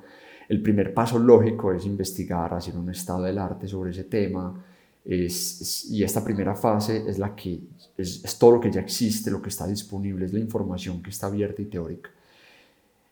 el 0.49 0.63
primer 0.63 0.95
paso 0.95 1.19
lógico 1.19 1.73
es 1.73 1.85
investigar, 1.85 2.55
hacer 2.55 2.77
un 2.77 2.91
estado 2.91 3.23
del 3.25 3.39
arte 3.39 3.67
sobre 3.67 3.91
ese 3.91 4.05
tema. 4.05 4.65
y 5.05 6.03
esta 6.05 6.23
primera 6.23 6.55
fase 6.55 7.05
es 7.09 7.19
la 7.19 7.35
que 7.35 7.59
es, 7.97 8.25
es 8.25 8.39
todo 8.39 8.53
lo 8.53 8.61
que 8.61 8.71
ya 8.71 8.81
existe, 8.81 9.33
lo 9.33 9.43
que 9.43 9.49
está 9.49 9.67
disponible, 9.67 10.27
es 10.27 10.33
la 10.33 10.39
información 10.39 11.03
que 11.03 11.11
está 11.11 11.27
abierta 11.27 11.61
y 11.61 11.65
teórica. 11.65 12.11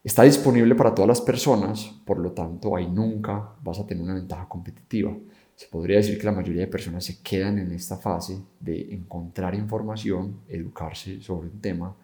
Está 0.05 0.23
disponible 0.23 0.75
para 0.77 0.95
todas 0.95 1.09
las 1.09 1.21
personas, 1.21 1.93
por 2.05 2.19
lo 2.19 2.31
tanto 2.33 2.77
ahí 2.77 2.87
nunca 2.87 3.51
vas 3.63 3.81
a 3.81 3.87
tener 3.87 4.05
una 4.05 4.15
ventaja 4.15 4.49
competitiva. 4.49 5.17
Se 5.57 5.67
podría 5.67 5.97
decir 5.97 6.17
que 6.17 6.25
la 6.27 6.33
mayoría 6.33 6.63
de 6.63 6.69
personas 6.69 7.05
se 7.05 7.21
quedan 7.23 7.59
en 7.59 7.73
esta 7.73 7.97
fase 7.97 8.41
de 8.61 8.95
encontrar 8.95 9.55
información, 9.55 10.43
educarse 10.49 11.21
sobre 11.21 11.49
un 11.49 11.61
tema 11.61 11.95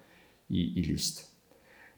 y, 0.48 0.80
y 0.80 0.82
listo. 0.84 1.35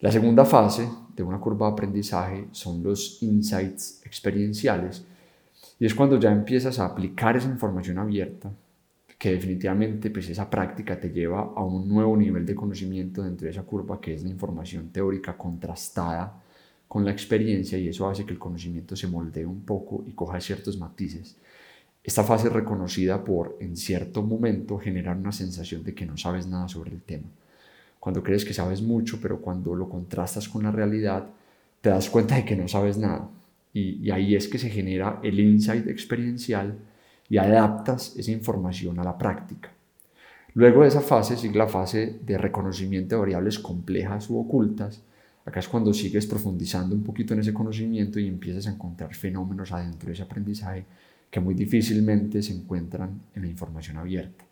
La 0.00 0.12
segunda 0.12 0.44
fase 0.44 0.88
de 1.16 1.24
una 1.24 1.40
curva 1.40 1.66
de 1.66 1.72
aprendizaje 1.72 2.46
son 2.52 2.84
los 2.84 3.20
insights 3.20 4.00
experienciales 4.04 5.04
y 5.80 5.86
es 5.86 5.94
cuando 5.94 6.20
ya 6.20 6.30
empiezas 6.30 6.78
a 6.78 6.86
aplicar 6.86 7.36
esa 7.36 7.48
información 7.48 7.98
abierta 7.98 8.48
que 9.18 9.32
definitivamente 9.32 10.10
pues 10.10 10.28
esa 10.28 10.48
práctica 10.48 11.00
te 11.00 11.10
lleva 11.10 11.52
a 11.56 11.64
un 11.64 11.88
nuevo 11.88 12.16
nivel 12.16 12.46
de 12.46 12.54
conocimiento 12.54 13.24
dentro 13.24 13.46
de 13.46 13.50
esa 13.50 13.64
curva 13.64 14.00
que 14.00 14.14
es 14.14 14.22
la 14.22 14.28
información 14.28 14.90
teórica 14.90 15.36
contrastada 15.36 16.40
con 16.86 17.04
la 17.04 17.10
experiencia 17.10 17.76
y 17.76 17.88
eso 17.88 18.08
hace 18.08 18.24
que 18.24 18.32
el 18.32 18.38
conocimiento 18.38 18.94
se 18.94 19.08
moldee 19.08 19.44
un 19.44 19.62
poco 19.62 20.04
y 20.06 20.12
coja 20.12 20.40
ciertos 20.40 20.78
matices. 20.78 21.36
Esta 22.04 22.22
fase 22.22 22.46
es 22.46 22.52
reconocida 22.52 23.24
por, 23.24 23.56
en 23.58 23.76
cierto 23.76 24.22
momento, 24.22 24.78
generar 24.78 25.16
una 25.16 25.32
sensación 25.32 25.82
de 25.82 25.92
que 25.92 26.06
no 26.06 26.16
sabes 26.16 26.46
nada 26.46 26.68
sobre 26.68 26.92
el 26.92 27.02
tema. 27.02 27.26
Cuando 28.08 28.22
crees 28.22 28.46
que 28.46 28.54
sabes 28.54 28.80
mucho, 28.80 29.20
pero 29.20 29.38
cuando 29.38 29.74
lo 29.74 29.86
contrastas 29.86 30.48
con 30.48 30.62
la 30.62 30.70
realidad, 30.70 31.26
te 31.82 31.90
das 31.90 32.08
cuenta 32.08 32.36
de 32.36 32.44
que 32.46 32.56
no 32.56 32.66
sabes 32.66 32.96
nada. 32.96 33.28
Y, 33.74 34.10
ahí 34.10 34.34
es 34.34 34.48
que 34.48 34.56
se 34.56 34.70
genera 34.70 35.20
el 35.22 35.38
insight 35.38 35.86
experiencial 35.88 36.78
y 37.28 37.36
adaptas 37.36 38.16
esa 38.16 38.30
información 38.30 38.98
a 38.98 39.04
la 39.04 39.18
práctica. 39.18 39.70
Luego 40.54 40.80
de 40.80 40.88
esa 40.88 41.02
fase 41.02 41.36
sigue 41.36 41.58
la 41.58 41.68
fase 41.68 42.18
de 42.24 42.38
reconocimiento 42.38 43.16
de 43.16 43.20
variables 43.20 43.58
complejas 43.58 44.30
u 44.30 44.38
ocultas. 44.38 45.02
Acá 45.44 45.60
es 45.60 45.68
cuando 45.68 45.92
sigues 45.92 46.24
profundizando 46.24 46.94
un 46.94 47.04
poquito 47.04 47.34
en 47.34 47.40
ese 47.40 47.52
conocimiento 47.52 48.18
y 48.18 48.26
empiezas 48.26 48.68
a 48.68 48.70
encontrar 48.70 49.14
fenómenos 49.14 49.70
adentro 49.70 50.06
de 50.06 50.14
ese 50.14 50.22
aprendizaje 50.22 50.86
que 51.30 51.40
muy 51.40 51.52
difícilmente 51.52 52.42
se 52.42 52.54
encuentran 52.54 53.20
en 53.34 53.42
la 53.42 53.48
información 53.48 53.98
abierta. 53.98 54.47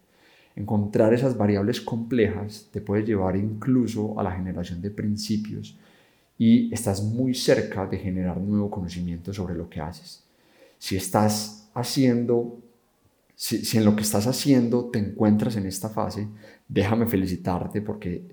Encontrar 0.56 1.14
esas 1.14 1.36
variables 1.36 1.80
complejas 1.80 2.68
te 2.72 2.80
puede 2.80 3.04
llevar 3.04 3.36
incluso 3.36 4.18
a 4.18 4.22
la 4.22 4.32
generación 4.32 4.80
de 4.80 4.90
principios 4.90 5.78
y 6.38 6.72
estás 6.72 7.02
muy 7.02 7.34
cerca 7.34 7.86
de 7.86 7.98
generar 7.98 8.40
nuevo 8.40 8.70
conocimiento 8.70 9.32
sobre 9.32 9.54
lo 9.54 9.68
que 9.68 9.80
haces. 9.80 10.24
Si 10.78 10.96
estás 10.96 11.70
haciendo 11.74 12.58
si, 13.36 13.76
en 13.76 13.84
lo 13.84 13.94
que 13.94 14.02
estás 14.02 14.26
haciendo 14.26 14.86
te 14.86 14.98
encuentras 14.98 15.56
en 15.56 15.66
esta 15.66 15.90
fase, 15.90 16.26
déjame 16.66 17.06
felicitarte 17.06 17.82
porque 17.82 18.24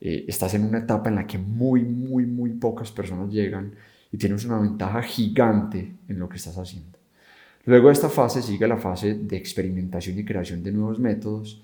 eh, 0.00 0.24
estás 0.28 0.54
en 0.54 0.64
una 0.64 0.78
etapa 0.78 1.10
en 1.10 1.16
la 1.16 1.26
que 1.26 1.36
muy, 1.36 1.82
muy, 1.82 2.26
muy 2.26 2.50
pocas 2.50 2.92
personas 2.92 3.30
llegan 3.30 3.74
y 4.12 4.16
tienes 4.16 4.44
una 4.44 4.58
ventaja 4.58 5.02
gigante 5.02 5.96
en 6.08 6.18
lo 6.18 6.28
que 6.28 6.36
estás 6.36 6.56
haciendo. 6.56 6.98
Luego 7.64 7.88
de 7.88 7.94
esta 7.94 8.08
fase 8.08 8.40
sigue 8.40 8.66
la 8.68 8.76
fase 8.76 9.14
de 9.14 9.36
experimentación 9.36 10.18
y 10.18 10.24
creación 10.24 10.62
de 10.62 10.72
nuevos 10.72 10.98
métodos. 10.98 11.62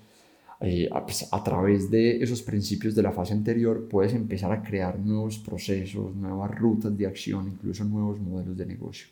Eh, 0.61 0.89
pues, 1.05 1.27
a 1.31 1.41
través 1.41 1.89
de 1.89 2.21
esos 2.21 2.41
principios 2.41 2.93
de 2.93 3.01
la 3.01 3.13
fase 3.13 3.33
anterior 3.33 3.87
puedes 3.87 4.13
empezar 4.13 4.51
a 4.51 4.61
crear 4.61 4.99
nuevos 4.99 5.37
procesos, 5.37 6.13
nuevas 6.15 6.51
rutas 6.51 6.97
de 6.97 7.07
acción, 7.07 7.47
incluso 7.47 7.85
nuevos 7.85 8.19
modelos 8.19 8.57
de 8.57 8.65
negocio. 8.65 9.07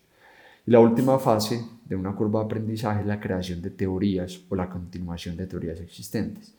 Y 0.65 0.71
la 0.71 0.81
última 0.81 1.17
fase 1.17 1.63
de 1.85 1.95
una 1.95 2.13
curva 2.13 2.41
de 2.41 2.45
aprendizaje 2.47 3.01
es 3.01 3.07
la 3.07 3.19
creación 3.19 3.61
de 3.61 3.69
teorías 3.69 4.41
o 4.49 4.55
la 4.55 4.69
continuación 4.69 5.37
de 5.37 5.47
teorías 5.47 5.79
existentes. 5.79 6.53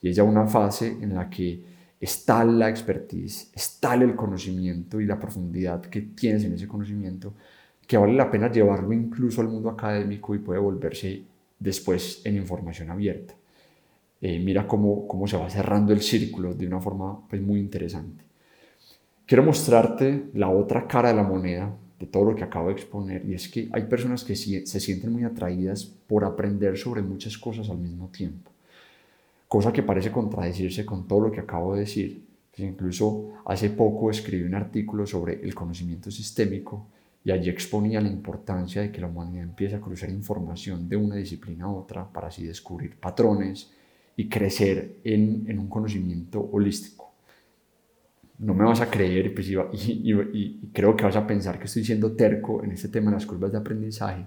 Y 0.00 0.08
es 0.08 0.16
ya 0.16 0.24
una 0.24 0.46
fase 0.46 0.88
en 0.88 1.14
la 1.14 1.28
que 1.28 1.60
está 2.00 2.42
la 2.44 2.70
expertise, 2.70 3.50
está 3.54 3.94
el 3.94 4.16
conocimiento 4.16 5.00
y 5.00 5.06
la 5.06 5.20
profundidad 5.20 5.82
que 5.82 6.00
tienes 6.00 6.44
en 6.44 6.54
ese 6.54 6.66
conocimiento, 6.66 7.34
que 7.86 7.98
vale 7.98 8.14
la 8.14 8.30
pena 8.30 8.50
llevarlo 8.50 8.92
incluso 8.92 9.42
al 9.42 9.48
mundo 9.48 9.68
académico 9.68 10.34
y 10.34 10.38
puede 10.38 10.58
volverse 10.58 11.22
después 11.58 12.22
en 12.24 12.36
información 12.36 12.90
abierta. 12.90 13.34
Eh, 14.24 14.38
mira 14.38 14.68
cómo, 14.68 15.08
cómo 15.08 15.26
se 15.26 15.36
va 15.36 15.50
cerrando 15.50 15.92
el 15.92 16.00
círculo 16.00 16.54
de 16.54 16.64
una 16.64 16.80
forma 16.80 17.26
pues, 17.28 17.42
muy 17.42 17.58
interesante. 17.58 18.22
Quiero 19.26 19.42
mostrarte 19.42 20.30
la 20.34 20.48
otra 20.48 20.86
cara 20.86 21.08
de 21.08 21.16
la 21.16 21.24
moneda 21.24 21.76
de 21.98 22.06
todo 22.06 22.26
lo 22.26 22.36
que 22.36 22.44
acabo 22.44 22.68
de 22.68 22.74
exponer, 22.74 23.24
y 23.24 23.34
es 23.34 23.48
que 23.48 23.68
hay 23.72 23.84
personas 23.84 24.24
que 24.24 24.36
se 24.36 24.80
sienten 24.80 25.12
muy 25.12 25.24
atraídas 25.24 25.84
por 25.84 26.24
aprender 26.24 26.76
sobre 26.76 27.02
muchas 27.02 27.36
cosas 27.36 27.68
al 27.68 27.78
mismo 27.78 28.08
tiempo, 28.08 28.50
cosa 29.48 29.72
que 29.72 29.82
parece 29.82 30.10
contradecirse 30.10 30.84
con 30.84 31.06
todo 31.06 31.20
lo 31.20 31.32
que 31.32 31.40
acabo 31.40 31.74
de 31.74 31.80
decir. 31.80 32.24
Pues 32.54 32.68
incluso 32.68 33.30
hace 33.46 33.70
poco 33.70 34.10
escribí 34.10 34.44
un 34.44 34.54
artículo 34.54 35.06
sobre 35.06 35.40
el 35.42 35.54
conocimiento 35.54 36.10
sistémico 36.10 36.86
y 37.24 37.30
allí 37.30 37.48
exponía 37.48 38.00
la 38.00 38.08
importancia 38.08 38.82
de 38.82 38.92
que 38.92 39.00
la 39.00 39.06
humanidad 39.06 39.44
empiece 39.44 39.76
a 39.76 39.80
cruzar 39.80 40.10
información 40.10 40.88
de 40.88 40.96
una 40.96 41.16
disciplina 41.16 41.64
a 41.64 41.72
otra 41.72 42.06
para 42.06 42.28
así 42.28 42.44
descubrir 42.44 42.96
patrones 42.96 43.70
y 44.16 44.28
crecer 44.28 44.96
en, 45.04 45.44
en 45.48 45.58
un 45.58 45.68
conocimiento 45.68 46.40
holístico 46.40 47.02
no 48.42 48.54
me 48.54 48.64
vas 48.64 48.80
a 48.80 48.90
creer 48.90 49.32
pues, 49.32 49.48
y, 49.48 50.60
creo 50.72 50.96
que 50.96 51.04
vas 51.04 51.16
a 51.16 51.26
pensar 51.26 51.58
que 51.58 51.66
estoy 51.66 51.84
siendo 51.84 52.12
terco 52.12 52.62
en 52.64 52.72
este 52.72 52.88
tema 52.88 53.10
de 53.10 53.16
las 53.16 53.26
curvas 53.26 53.52
de 53.52 53.58
aprendizaje, 53.58 54.26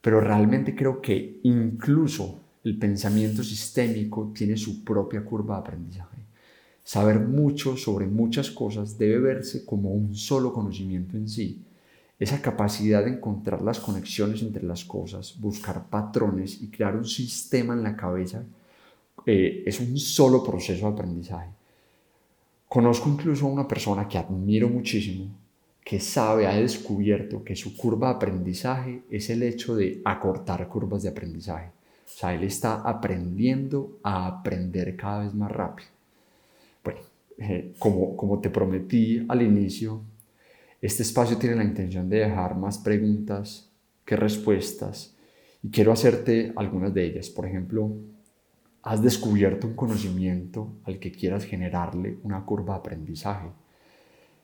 pero 0.00 0.20
realmente 0.20 0.74
creo 0.74 1.02
que 1.02 1.40
incluso 1.42 2.40
el 2.64 2.78
pensamiento 2.78 3.42
sistémico 3.42 4.32
tiene 4.34 4.56
su 4.56 4.82
propia 4.84 5.22
curva 5.22 5.56
de 5.56 5.60
aprendizaje. 5.60 6.16
Saber 6.82 7.20
mucho 7.20 7.76
sobre 7.76 8.06
muchas 8.06 8.50
cosas 8.50 8.96
debe 8.96 9.18
verse 9.18 9.66
como 9.66 9.90
un 9.90 10.14
solo 10.14 10.52
conocimiento 10.52 11.16
en 11.18 11.28
sí. 11.28 11.62
Esa 12.18 12.40
capacidad 12.40 13.04
de 13.04 13.12
encontrar 13.12 13.60
las 13.60 13.80
conexiones 13.80 14.42
entre 14.42 14.62
las 14.64 14.84
cosas, 14.84 15.38
buscar 15.38 15.88
patrones 15.88 16.60
y 16.62 16.68
crear 16.68 16.96
un 16.96 17.04
sistema 17.04 17.74
en 17.74 17.82
la 17.82 17.96
cabeza 17.96 18.44
eh, 19.26 19.62
es 19.66 19.80
un 19.80 19.96
solo 19.98 20.42
proceso 20.42 20.86
de 20.86 20.92
aprendizaje. 20.92 21.50
Conozco 22.68 23.08
incluso 23.08 23.46
a 23.46 23.50
una 23.50 23.66
persona 23.66 24.06
que 24.06 24.18
admiro 24.18 24.68
muchísimo, 24.68 25.26
que 25.84 25.98
sabe, 25.98 26.46
ha 26.46 26.54
descubierto 26.54 27.42
que 27.42 27.56
su 27.56 27.76
curva 27.76 28.08
de 28.08 28.14
aprendizaje 28.14 29.02
es 29.10 29.28
el 29.30 29.42
hecho 29.42 29.74
de 29.74 30.00
acortar 30.04 30.68
curvas 30.68 31.02
de 31.02 31.08
aprendizaje. 31.08 31.66
O 31.66 32.18
sea, 32.18 32.34
él 32.34 32.44
está 32.44 32.82
aprendiendo 32.82 33.98
a 34.02 34.26
aprender 34.26 34.96
cada 34.96 35.24
vez 35.24 35.34
más 35.34 35.50
rápido. 35.50 35.88
Bueno, 36.84 37.00
eh, 37.38 37.72
como, 37.78 38.16
como 38.16 38.38
te 38.40 38.50
prometí 38.50 39.24
al 39.28 39.42
inicio, 39.42 40.02
este 40.80 41.02
espacio 41.02 41.36
tiene 41.36 41.56
la 41.56 41.64
intención 41.64 42.08
de 42.08 42.20
dejar 42.20 42.56
más 42.56 42.78
preguntas 42.78 43.68
que 44.04 44.16
respuestas 44.16 45.14
y 45.62 45.70
quiero 45.70 45.92
hacerte 45.92 46.52
algunas 46.56 46.94
de 46.94 47.04
ellas. 47.04 47.28
Por 47.28 47.46
ejemplo, 47.46 47.92
has 48.82 49.02
descubierto 49.02 49.66
un 49.66 49.74
conocimiento 49.74 50.72
al 50.84 50.98
que 50.98 51.12
quieras 51.12 51.44
generarle 51.44 52.18
una 52.22 52.44
curva 52.44 52.74
de 52.74 52.80
aprendizaje. 52.80 53.48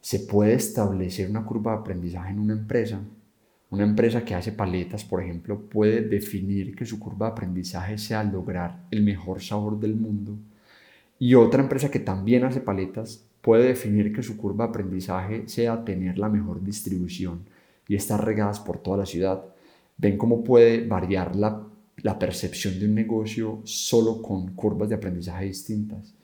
Se 0.00 0.20
puede 0.20 0.54
establecer 0.54 1.30
una 1.30 1.44
curva 1.44 1.72
de 1.72 1.78
aprendizaje 1.78 2.30
en 2.30 2.38
una 2.40 2.52
empresa. 2.52 3.00
Una 3.70 3.84
empresa 3.84 4.24
que 4.24 4.34
hace 4.34 4.52
paletas, 4.52 5.04
por 5.04 5.22
ejemplo, 5.22 5.60
puede 5.68 6.02
definir 6.02 6.76
que 6.76 6.86
su 6.86 7.00
curva 7.00 7.26
de 7.26 7.32
aprendizaje 7.32 7.98
sea 7.98 8.22
lograr 8.22 8.84
el 8.90 9.02
mejor 9.02 9.42
sabor 9.42 9.80
del 9.80 9.96
mundo. 9.96 10.36
Y 11.18 11.34
otra 11.34 11.62
empresa 11.62 11.90
que 11.90 11.98
también 11.98 12.44
hace 12.44 12.60
paletas 12.60 13.24
puede 13.40 13.64
definir 13.64 14.12
que 14.12 14.22
su 14.22 14.36
curva 14.36 14.64
de 14.66 14.70
aprendizaje 14.70 15.48
sea 15.48 15.84
tener 15.84 16.18
la 16.18 16.28
mejor 16.28 16.62
distribución 16.62 17.44
y 17.88 17.96
estar 17.96 18.24
regadas 18.24 18.60
por 18.60 18.78
toda 18.78 18.98
la 18.98 19.06
ciudad. 19.06 19.44
Ven 19.96 20.18
cómo 20.18 20.44
puede 20.44 20.86
variar 20.86 21.34
la 21.34 21.66
la 22.06 22.16
percepción 22.16 22.78
de 22.78 22.86
un 22.86 22.94
negocio 22.94 23.62
solo 23.64 24.22
con 24.22 24.54
curvas 24.54 24.88
de 24.88 24.94
aprendizaje 24.94 25.46
distintas. 25.46 26.14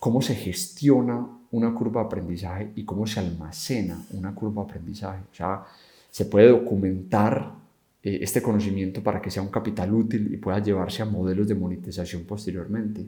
Cómo 0.00 0.20
se 0.20 0.34
gestiona 0.34 1.24
una 1.52 1.72
curva 1.72 2.00
de 2.00 2.06
aprendizaje 2.08 2.72
y 2.74 2.84
cómo 2.84 3.06
se 3.06 3.20
almacena 3.20 4.04
una 4.14 4.34
curva 4.34 4.64
de 4.64 4.70
aprendizaje. 4.70 5.22
O 5.30 5.32
sea, 5.32 5.62
se 6.10 6.24
puede 6.24 6.48
documentar 6.48 7.54
eh, 8.02 8.18
este 8.20 8.42
conocimiento 8.42 9.00
para 9.00 9.22
que 9.22 9.30
sea 9.30 9.44
un 9.44 9.50
capital 9.50 9.94
útil 9.94 10.34
y 10.34 10.38
pueda 10.38 10.58
llevarse 10.58 11.02
a 11.02 11.04
modelos 11.04 11.46
de 11.46 11.54
monetización 11.54 12.24
posteriormente. 12.24 13.06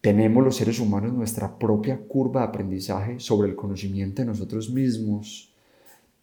Tenemos 0.00 0.42
los 0.42 0.56
seres 0.56 0.80
humanos 0.80 1.12
nuestra 1.12 1.56
propia 1.56 1.96
curva 1.96 2.40
de 2.40 2.48
aprendizaje 2.48 3.20
sobre 3.20 3.48
el 3.48 3.54
conocimiento 3.54 4.20
de 4.20 4.26
nosotros 4.26 4.68
mismos. 4.68 5.53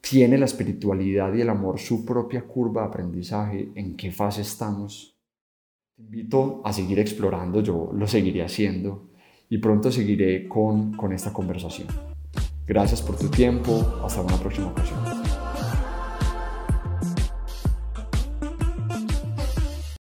¿Tiene 0.02 0.38
la 0.38 0.46
espiritualidad 0.46 1.34
y 1.34 1.42
el 1.42 1.50
amor 1.50 1.80
su 1.80 2.04
propia 2.04 2.42
curva 2.42 2.82
de 2.82 2.88
aprendizaje? 2.88 3.72
¿En 3.76 3.96
qué 3.96 4.12
fase 4.12 4.42
estamos? 4.42 5.16
Te 5.96 6.02
invito 6.02 6.62
a 6.66 6.74
seguir 6.74 7.00
explorando, 7.00 7.62
yo 7.62 7.92
lo 7.94 8.08
seguiré 8.08 8.44
haciendo 8.44 9.12
y 9.48 9.60
pronto 9.60 9.92
seguiré 9.92 10.48
con, 10.48 10.94
con 10.94 11.14
esta 11.14 11.32
conversación. 11.32 11.88
Gracias 12.66 13.02
por 13.02 13.18
tu 13.18 13.28
tiempo, 13.30 14.02
hasta 14.04 14.22
una 14.22 14.38
próxima 14.38 14.68
ocasión. 14.68 15.21